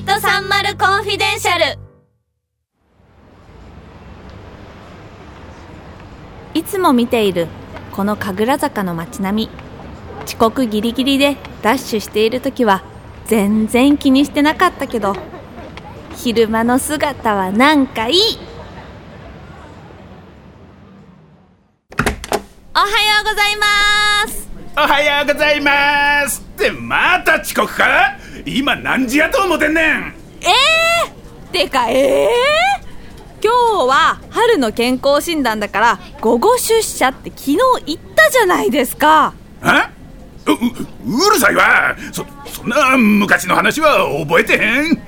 [0.00, 1.78] ート30コンフィデンシャル。
[6.52, 7.48] いつも見ている
[7.92, 9.50] この神楽坂の街並み。
[10.26, 12.82] 遅刻ギリギリでダッシュしている時は
[13.26, 15.14] 全然気にしてなかったけど
[16.16, 18.16] 昼間の姿はなんかいい。
[22.74, 24.48] おはようございます。
[24.76, 26.42] おはようございます。
[26.42, 28.15] ってまた遅刻か？
[28.46, 30.14] 今何時やと思ってんねん！
[30.40, 33.52] えー、てかえー、今
[33.84, 39.34] 日は春の健康診断だから午後出社って昨日言ったじゃないですか。
[39.62, 39.90] あ
[40.46, 41.96] うううるさいわ！
[42.12, 45.02] そそんな昔の話は覚えてへん？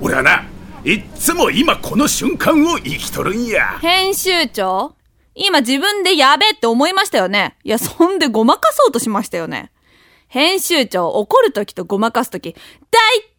[0.00, 0.44] 俺はな
[0.82, 3.78] いっつも今この瞬間を生きとるんや。
[3.82, 4.94] 編集長
[5.34, 7.56] 今自分でやべって思いましたよね。
[7.62, 9.70] いや、そんでごまかそうとしましたよね。
[10.30, 12.62] 編集長怒るときとごまかすとき、だい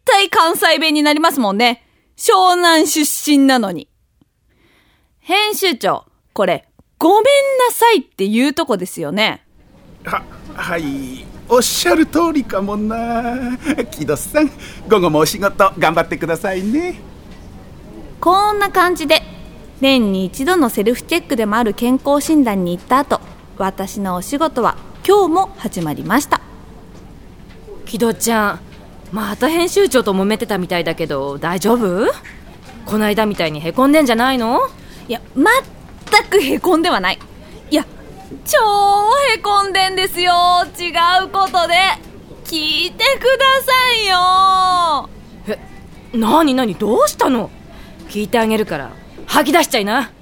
[0.04, 1.86] たい関西弁になりますもんね。
[2.18, 3.88] 湘南出身なのに。
[5.18, 6.68] 編集長、これ、
[6.98, 7.24] ごめん
[7.66, 9.42] なさいって言うとこですよね。
[10.04, 10.22] は、
[10.54, 11.24] はい。
[11.48, 13.56] おっしゃる通りかもな。
[13.90, 14.50] 木戸さん、
[14.86, 17.00] 午後もお仕事頑張ってくださいね。
[18.20, 19.22] こんな感じで、
[19.80, 23.22] 年に一度のセルフチェックでもある健康診断に行った後、
[23.56, 24.76] 私のお仕事は
[25.08, 26.51] 今日も始まりました。
[27.92, 28.60] 木戸ちゃん、
[29.10, 32.10] また編集長と揉めてたみたいだけど、大丈夫？
[32.86, 34.60] こないだみたいにへこんでんじゃないの？
[35.08, 35.44] いや、全
[36.30, 37.18] くへこんではない。
[37.70, 37.84] いや、
[38.46, 38.58] 超
[39.34, 40.32] へこんでんですよ。
[40.78, 40.88] 違
[41.22, 41.74] うことで。
[42.46, 45.10] 聞いてくださいよ。
[46.14, 46.74] え、なになに？
[46.74, 47.50] どうしたの？
[48.08, 48.90] 聞いてあげるから
[49.26, 50.12] 吐き出しちゃいな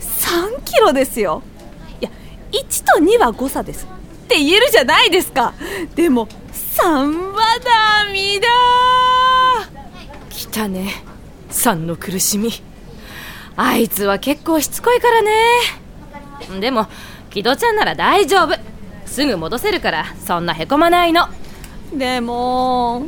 [0.00, 1.42] 3キロですよ。
[2.00, 2.10] いや
[2.52, 3.86] 1と2は誤差です。
[4.24, 5.52] って言えるじゃないですか。
[5.94, 7.42] でも3は
[8.04, 8.48] ダメだ。
[10.30, 11.04] 来たね。
[11.50, 12.50] 3の苦しみ。
[13.56, 15.32] あいつは結構しつこいからね。
[16.60, 16.86] でも
[17.30, 18.56] 木戸ちゃんなら大丈夫。
[19.06, 21.28] すぐ戻せるからそんなへこまないの。
[21.92, 23.04] でも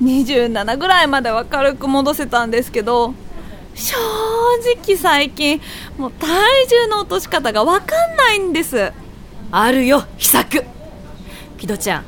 [0.00, 3.14] 27ぐらいまでは軽く戻せたんですけど
[3.74, 3.96] 正
[4.76, 5.60] 直最近
[5.98, 6.28] もう体
[6.68, 8.92] 重の落とし方が分かんないんです。
[9.50, 10.64] あるよ秘策。
[11.58, 12.04] 木戸ちゃん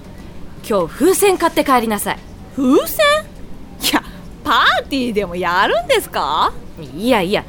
[0.69, 2.19] 今日風船買って帰りなさい。
[2.57, 3.05] 風船？
[3.91, 4.03] いや
[4.43, 6.53] パーティーでもやるんですか？
[6.95, 7.45] いやいや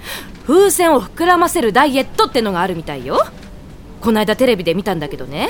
[0.45, 3.19] 風船を膨らませるダイエットってのがあるみたいよ。
[4.01, 5.49] こないだテレビで見たんだけどね。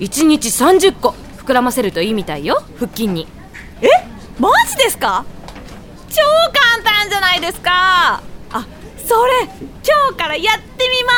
[0.00, 3.26] 1日30個膨らませるといいみたいよ腹筋に。
[3.80, 3.88] え？
[4.38, 5.24] マジですか？
[6.18, 8.20] 超簡単じゃないですか。
[8.50, 11.12] あそれ今日からやってみま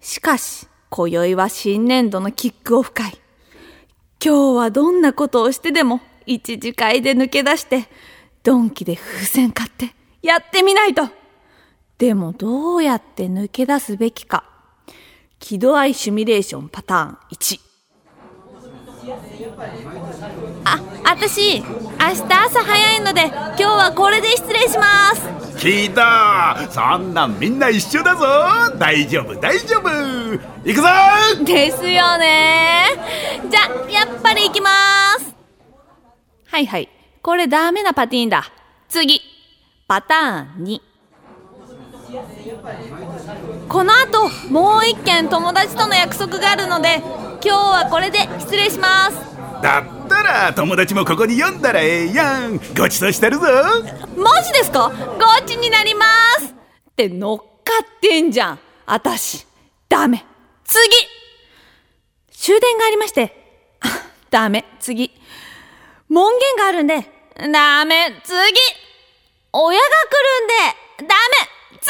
[0.00, 0.14] す。
[0.14, 3.18] しかし今宵は新年度のキックオフ会。
[4.24, 7.88] 今日はどんなことをしてでも一次会で抜け出して
[8.42, 11.08] ドンキで風船買ってやってみないと。
[11.98, 14.44] でもどうやって抜け出すべきか。
[15.38, 17.60] 喜怒哀シミュレーションパターン1
[20.72, 25.22] あ、私、明日朝早いので、今日はこれで失礼します。
[25.58, 28.26] 聞いたそんなんみんな一緒だぞ
[28.78, 29.88] 大丈夫大丈夫
[30.64, 30.88] 行くぞ
[31.44, 32.86] ですよね
[33.48, 34.70] じゃ、やっぱり行きま
[35.20, 35.34] す。
[36.48, 36.88] はいはい。
[37.22, 38.50] これダメなパティーンだ。
[38.88, 39.20] 次。
[39.86, 40.80] パターン2。
[43.68, 49.16] この後、もう一件友達との約束があるので、今日はこれで失礼します。
[49.62, 53.46] だったら友達もここに呼んだらええやんごちそうしてるぞ
[54.16, 54.88] マジですか？
[54.90, 56.06] ゴチになりま
[56.38, 56.46] す
[56.90, 57.44] って乗っか
[57.82, 58.58] ってんじゃん。
[58.86, 59.46] あたし、
[59.88, 60.24] ダメ。
[60.64, 60.78] 次
[62.30, 63.34] 終電がありまして、
[64.30, 64.64] ダメ。
[64.80, 65.10] 次。
[66.08, 66.94] 門限があるんで、
[67.50, 68.20] ダメ。
[68.24, 68.34] 次
[69.52, 69.90] 親が来
[71.00, 71.14] るんで、ダメ。
[71.80, 71.88] 次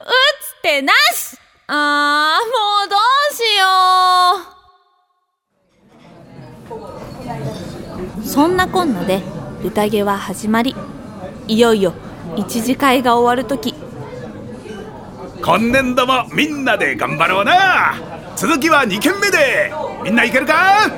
[0.00, 1.38] 打つってなし
[1.68, 2.52] あー、も
[2.86, 2.96] うど
[3.30, 3.64] うしよ
[8.18, 8.21] う。
[8.32, 9.20] そんなこんなで
[9.62, 10.74] 宴は始まり
[11.48, 11.92] いよいよ
[12.34, 13.74] 一次会が終わる時。
[15.42, 17.94] 今年度もみんなで頑張ろうな。
[18.34, 19.70] 続きは2軒目で。
[20.02, 20.90] みんないけるか？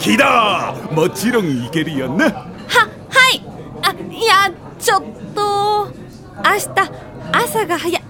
[0.00, 0.24] キド
[0.90, 2.24] もちろんいけるよな。
[2.24, 2.88] はは
[3.30, 3.40] い。
[3.80, 6.90] あいやちょっと明日
[7.30, 8.02] 朝が早い。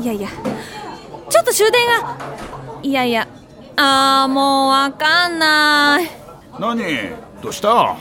[0.00, 0.28] いやいや
[1.30, 2.16] ちょっと終電が。
[2.82, 3.28] いやいや
[3.76, 6.10] あーもうわかんない
[6.58, 6.82] 何？
[7.42, 7.96] どうした？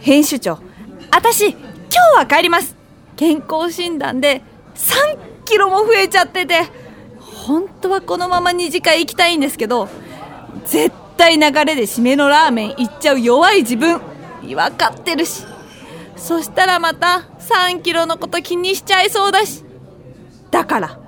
[0.00, 0.58] 編集長
[1.10, 1.58] 私今
[1.90, 2.76] 日は帰ります。
[3.16, 4.42] 健康診断で
[4.74, 6.62] 3キロも増えちゃってて
[7.20, 9.88] 本当はこのまま2次会行きたいんですけど
[10.66, 14.00] 絶対流れで締めのラーメン行っちゃう弱い自分
[14.42, 15.44] 分かってるし。
[16.16, 19.64] そしたらまた3キロのこと気にしちゃいそうだし。
[20.50, 20.98] だから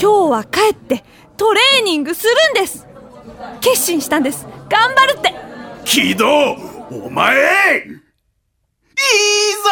[0.00, 1.04] 今日は帰って
[1.36, 2.86] トレーニングするんです。
[3.60, 4.46] 決心したんです。
[4.68, 5.43] 頑張るって。
[5.84, 6.26] キド
[6.90, 9.70] お前いいぞ！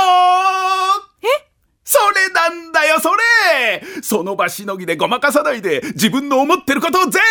[1.23, 1.26] え？
[1.85, 3.82] それなんだよそれ！
[4.03, 7.23] その場しのぎでごまかさないで自分の思ってることを全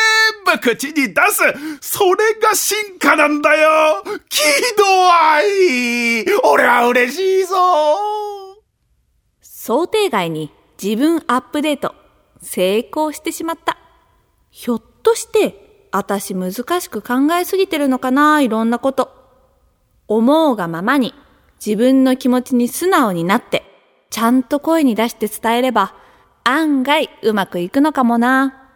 [0.45, 1.43] 部口に出す。
[1.79, 4.03] それが進化なんだよ！
[4.29, 4.41] キ
[4.77, 4.83] ド
[5.13, 6.25] 愛！
[6.43, 7.55] 俺は嬉しいぞ！
[9.41, 10.51] 想定外に
[10.81, 11.93] 自分アップデート
[12.41, 13.77] 成功してしまった。
[14.49, 19.21] ひょっとして私難しく考えすぎてるのかないろんなこと。
[20.07, 21.13] 思うがままに
[21.65, 23.63] 自分の気持ちに素直になって
[24.09, 25.95] ちゃんと声に出して伝えれば
[26.43, 28.67] 案外うまくいくのかもな。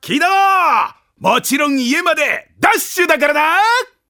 [0.00, 0.26] 木戸
[1.18, 3.56] もちろん家までダッシュだからな